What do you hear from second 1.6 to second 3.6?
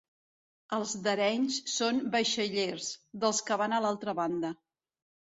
són vaixellers, dels que